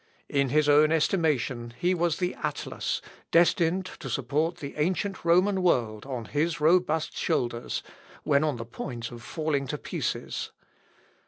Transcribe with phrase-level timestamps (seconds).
[0.29, 6.07] In his own estimation he was the Atlas, destined to support the ancient Roman world
[6.07, 7.83] on his robust shoulders,
[8.23, 10.51] when on the point of falling to pieces.